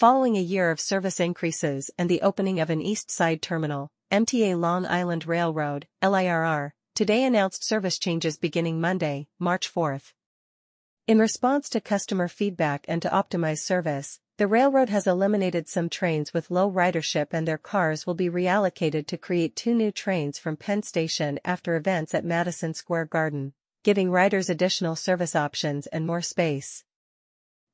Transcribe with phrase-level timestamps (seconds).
[0.00, 4.58] Following a year of service increases and the opening of an east side terminal, MTA
[4.58, 10.14] Long Island Railroad, LIRR, today announced service changes beginning Monday, March 4th.
[11.06, 16.32] In response to customer feedback and to optimize service, the railroad has eliminated some trains
[16.32, 20.56] with low ridership and their cars will be reallocated to create two new trains from
[20.56, 26.22] Penn Station after events at Madison Square Garden, giving riders additional service options and more
[26.22, 26.84] space.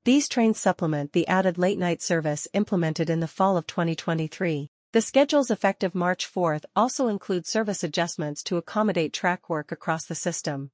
[0.07, 4.71] These trains supplement the added late-night service implemented in the fall of 2023.
[4.93, 10.15] The schedules effective March 4th also include service adjustments to accommodate track work across the
[10.15, 10.71] system.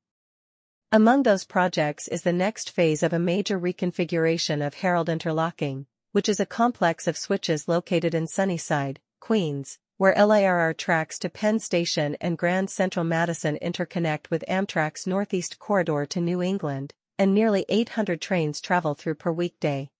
[0.92, 6.28] Among those projects is the next phase of a major reconfiguration of Harold Interlocking, which
[6.28, 12.18] is a complex of switches located in Sunnyside, Queens, where LIRR tracks to Penn Station
[12.20, 18.20] and Grand Central Madison interconnect with Amtrak's Northeast Corridor to New England, and nearly 800
[18.20, 19.90] trains travel through per weekday.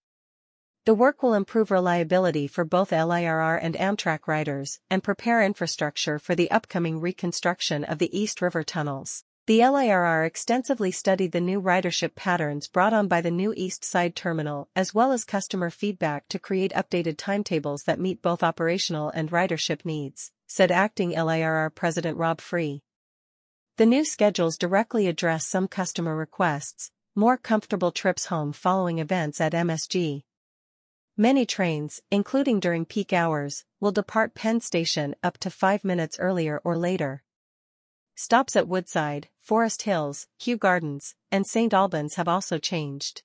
[0.85, 6.35] The work will improve reliability for both LIRR and Amtrak riders and prepare infrastructure for
[6.35, 9.23] the upcoming reconstruction of the East River tunnels.
[9.47, 14.17] The LIRR extensively studied the new ridership patterns brought on by the new East Side
[14.17, 19.31] terminal as well as customer feedback to create updated timetables that meet both operational and
[19.31, 22.83] ridership needs, said acting LIRR President Rob Free.
[23.79, 29.53] The new schedules directly address some customer requests, more comfortable trips home following events at
[29.53, 30.23] MSG.
[31.15, 36.63] Many trains, including during peak hours, will depart Penn Station up to five minutes earlier
[36.65, 37.23] or later.
[38.15, 41.75] Stops at Woodside, Forest Hills, Kew Gardens, and St.
[41.75, 43.23] Albans have also changed.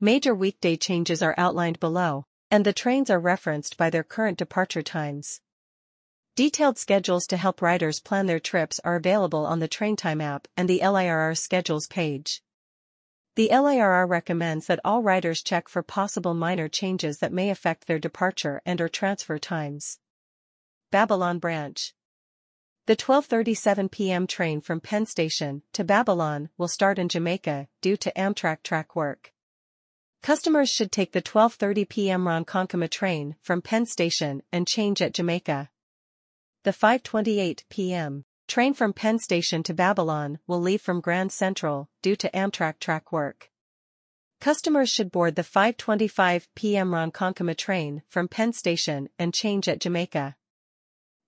[0.00, 4.82] Major weekday changes are outlined below, and the trains are referenced by their current departure
[4.82, 5.40] times.
[6.34, 10.48] Detailed schedules to help riders plan their trips are available on the Train Time app
[10.56, 12.42] and the LIRR schedules page.
[13.38, 18.00] The LIRR recommends that all riders check for possible minor changes that may affect their
[18.00, 20.00] departure and or transfer times.
[20.90, 21.94] Babylon Branch
[22.86, 24.26] the 12.37 p.m.
[24.26, 29.32] train from Penn Station to Babylon will start in Jamaica due to Amtrak track work.
[30.20, 32.24] Customers should take the 12.30 p.m.
[32.24, 35.70] Ronkonkoma train from Penn Station and change at Jamaica.
[36.64, 38.24] The 5.28 p.m.
[38.48, 43.12] train from Penn Station to Babylon will leave from Grand Central due to Amtrak track
[43.12, 43.50] work.
[44.40, 46.90] Customers should board the 5.25 p.m.
[46.90, 50.36] Ronkonkoma train from Penn Station and change at Jamaica.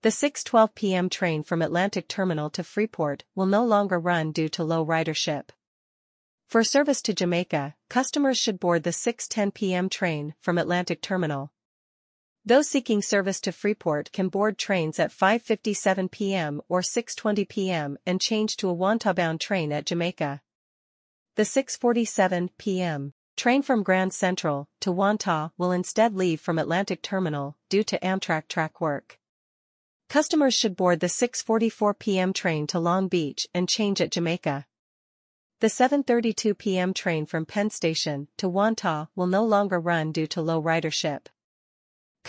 [0.02, 1.10] The 6.12 p.m.
[1.10, 5.50] train from Atlantic Terminal to Freeport will no longer run due to low ridership.
[6.46, 9.88] For service to Jamaica, customers should board the 6.10 p.m.
[9.90, 11.52] train from Atlantic Terminal.
[12.44, 16.62] Those seeking service to Freeport can board trains at 5.57 p.m.
[16.70, 17.98] or 6.20 p.m.
[18.06, 20.40] and change to a Wantagh-bound train at Jamaica.
[21.36, 23.12] The 6.47 p.m.
[23.36, 28.48] train from Grand Central to Wantagh will instead leave from Atlantic Terminal due to Amtrak
[28.48, 29.18] track work.
[30.08, 32.32] Customers should board the 6.44 p.m.
[32.32, 34.66] train to Long Beach and change at Jamaica.
[35.60, 36.94] The 7.32 p.m.
[36.94, 41.26] train from Penn Station to Wantagh will no longer run due to low ridership.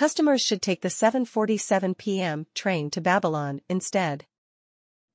[0.02, 2.48] Customers should take the 7.47 p.m.
[2.56, 4.26] train to Babylon instead.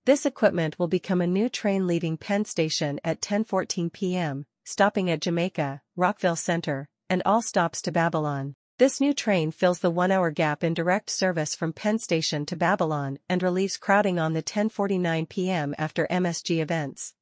[0.05, 5.21] This equipment will become a new train leaving Penn Station at 10.14 p.m., stopping at
[5.21, 8.55] Jamaica, Rockville Centre, and all stops to Babylon.
[8.79, 13.19] This new train fills the one-hour gap in direct service from Penn Station to Babylon
[13.29, 15.75] and relieves crowding on the 10.49 p.m.
[15.79, 17.13] after MSG events.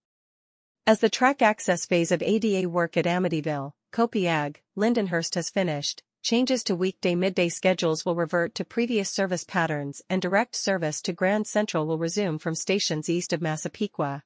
[0.86, 6.64] As the track access phase of ADA work at Amityville, Copiague, Lindenhurst has finished, changes
[6.64, 11.46] to weekday midday schedules will revert to previous service patterns and direct service to Grand
[11.46, 14.22] Central will resume from stations east of Massapequa.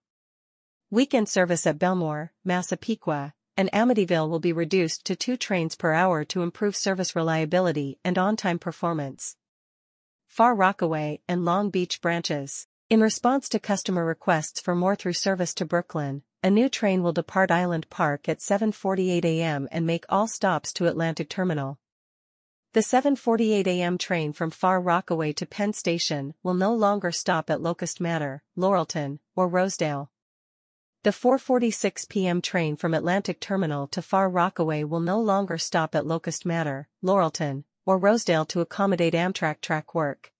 [0.92, 6.24] Weekend service at Bellmore, Massapequa, and Amityville will be reduced to two trains per hour
[6.26, 9.34] to improve service reliability and on-time performance.
[10.28, 12.68] Far Rockaway and Long Beach branches.
[12.88, 17.12] In response to customer requests for more through service to Brooklyn, a new train will
[17.12, 19.66] depart Island Park at 7.48 a.m.
[19.72, 21.80] and make all stops to Atlantic Terminal.
[22.74, 23.96] The 7.48 a.m.
[23.96, 29.20] train from Far Rockaway to Penn Station will no longer stop at Locust Manor, Laurelton,
[29.34, 30.10] or Rosedale.
[31.02, 32.42] The 4.46 p.m.
[32.42, 37.64] train from Atlantic Terminal to Far Rockaway will no longer stop at Locust Manor, Laurelton,
[37.86, 40.30] or Rosedale to accommodate Amtrak track work.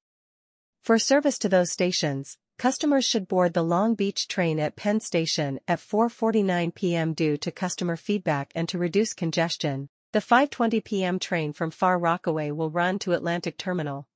[0.83, 5.61] For service to those stations, customers should board the Long Beach train at Penn Station
[5.67, 7.15] at 4.49 p.m.
[7.15, 9.89] due to customer feedback and to reduce congestion.
[10.13, 11.19] The 5.20 p.m.
[11.19, 14.09] train from Far Rockaway will run to Atlantic Terminal.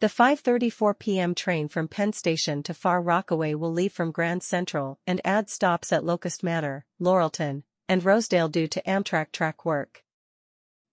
[0.00, 1.32] The 5.34 p.m.
[1.32, 5.92] train from Penn Station to Far Rockaway will leave from Grand Central and add stops
[5.92, 10.02] at Locust Manor, Laurelton, and Rosedale due to Amtrak track work.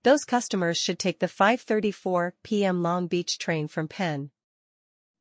[0.03, 2.83] Those customers should take the 5.34 p.m.
[2.83, 4.29] Long Beach train from Penn.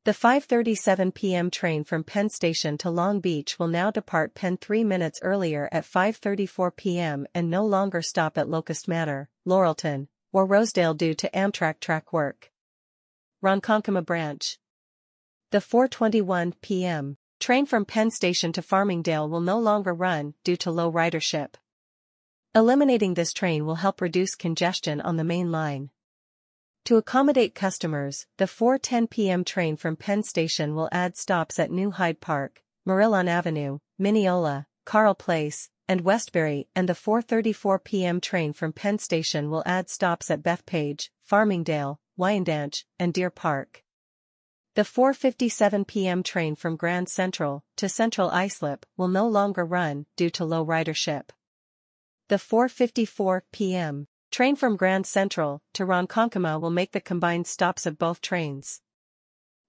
[0.05, 1.49] The 5.37 p.m.
[1.49, 5.85] train from Penn Station to Long Beach will now depart Penn three minutes earlier at
[5.85, 7.25] 5.34 p.m.
[7.33, 12.51] and no longer stop at Locust Manor, Laurelton, or Rosedale due to Amtrak track work.
[13.41, 14.59] Ronkonkoma Branch
[15.51, 17.15] The 4.21 p.m.
[17.39, 21.53] train from Penn Station to Farmingdale will no longer run due to low ridership.
[22.53, 25.91] Eliminating this train will help reduce congestion on the main line.
[26.85, 29.45] To accommodate customers, the 4.10 p.m.
[29.45, 35.15] train from Penn Station will add stops at New Hyde Park, Merillon Avenue, Mineola, Carle
[35.15, 38.19] Place, and Westbury and the 4.34 p.m.
[38.19, 43.83] train from Penn Station will add stops at Bethpage, Farmingdale, Wyandanch, and Deer Park.
[44.75, 46.21] The 4.57 p.m.
[46.21, 51.29] train from Grand Central to Central Islip will no longer run due to low ridership.
[52.27, 54.07] The 4.54 p.m.
[54.33, 58.81] train from Grand Central to Ronkonkoma will make the combined stops of both trains.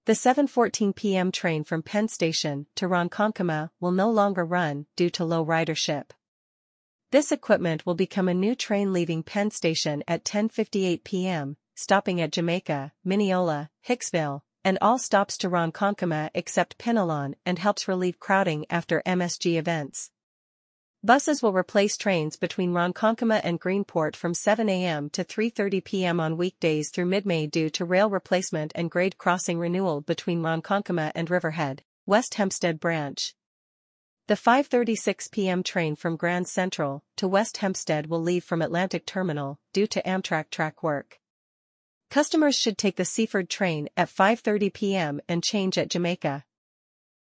[0.06, 1.30] The 7.14 p.m.
[1.30, 6.12] train from Penn Station to Ronkonkoma will no longer run due to low ridership.
[7.10, 12.32] This equipment will become a new train leaving Penn Station at 10.58 p.m., stopping at
[12.32, 19.02] Jamaica, Mineola, Hicksville, and all stops to Ronkonkoma except Pinelawn and helps relieve crowding after
[19.04, 20.10] MSG events.
[21.04, 25.10] Buses will replace trains between Ronkonkoma and Greenport from 7 a.m.
[25.10, 26.18] to 3.30 p.m.
[26.18, 31.28] on weekdays through mid-May due to rail replacement and grade crossing renewal between Ronkonkoma and
[31.28, 33.34] Riverhead, West Hempstead Branch.
[34.28, 35.62] The 5.36 p.m.
[35.62, 40.48] train from Grand Central to West Hempstead will leave from Atlantic Terminal due to Amtrak
[40.48, 41.20] track work.
[42.08, 45.20] Customers should take the Seaford train at 5.30 p.m.
[45.28, 46.46] and change at Jamaica.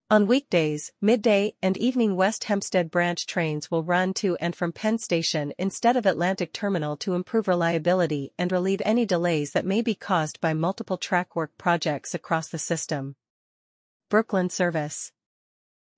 [0.08, 4.98] On weekdays, midday and evening West Hempstead branch trains will run to and from Penn
[4.98, 9.96] Station instead of Atlantic Terminal to improve reliability and relieve any delays that may be
[9.96, 13.16] caused by multiple track work projects across the system.
[14.08, 15.10] Brooklyn Service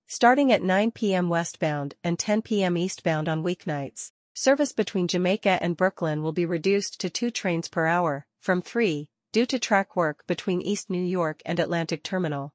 [0.06, 1.28] Starting at 9 p.m.
[1.28, 2.78] westbound and 10 p.m.
[2.78, 7.84] eastbound on weeknights, service between Jamaica and Brooklyn will be reduced to two trains per
[7.84, 12.54] hour, from three, due to track work between East New York and Atlantic Terminal.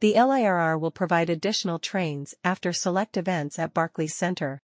[0.00, 4.62] The LIRR will provide additional trains after select events at Barclays Center.